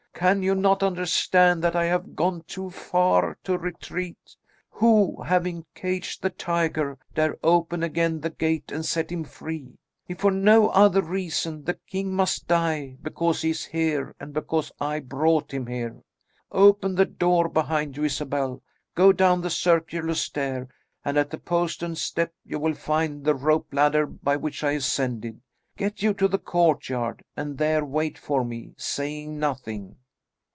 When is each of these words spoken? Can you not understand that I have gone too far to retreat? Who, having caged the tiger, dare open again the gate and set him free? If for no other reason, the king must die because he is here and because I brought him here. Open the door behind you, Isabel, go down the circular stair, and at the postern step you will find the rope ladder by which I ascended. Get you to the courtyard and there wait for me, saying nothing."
Can 0.13 0.43
you 0.43 0.53
not 0.53 0.83
understand 0.83 1.63
that 1.63 1.75
I 1.75 1.85
have 1.85 2.15
gone 2.15 2.43
too 2.45 2.69
far 2.69 3.39
to 3.43 3.57
retreat? 3.57 4.35
Who, 4.69 5.23
having 5.23 5.65
caged 5.73 6.21
the 6.21 6.29
tiger, 6.29 6.99
dare 7.15 7.37
open 7.41 7.81
again 7.81 8.19
the 8.21 8.29
gate 8.29 8.71
and 8.71 8.85
set 8.85 9.11
him 9.11 9.23
free? 9.23 9.79
If 10.07 10.19
for 10.19 10.29
no 10.29 10.69
other 10.69 11.01
reason, 11.01 11.63
the 11.63 11.73
king 11.73 12.13
must 12.13 12.47
die 12.47 12.97
because 13.01 13.41
he 13.41 13.49
is 13.49 13.65
here 13.65 14.13
and 14.19 14.31
because 14.31 14.71
I 14.79 14.99
brought 14.99 15.51
him 15.55 15.65
here. 15.65 16.03
Open 16.51 16.93
the 16.93 17.05
door 17.05 17.49
behind 17.49 17.97
you, 17.97 18.03
Isabel, 18.03 18.61
go 18.93 19.11
down 19.11 19.41
the 19.41 19.49
circular 19.49 20.13
stair, 20.13 20.67
and 21.03 21.17
at 21.17 21.31
the 21.31 21.39
postern 21.39 21.95
step 21.95 22.31
you 22.45 22.59
will 22.59 22.75
find 22.75 23.23
the 23.25 23.33
rope 23.33 23.73
ladder 23.73 24.05
by 24.05 24.35
which 24.37 24.63
I 24.63 24.73
ascended. 24.73 25.41
Get 25.77 26.03
you 26.03 26.13
to 26.13 26.27
the 26.27 26.37
courtyard 26.37 27.23
and 27.35 27.57
there 27.57 27.83
wait 27.83 28.19
for 28.19 28.45
me, 28.45 28.75
saying 28.77 29.39
nothing." 29.39 29.95